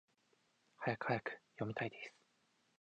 [0.77, 1.39] はやくはやく！
[1.57, 2.11] 読みたいです！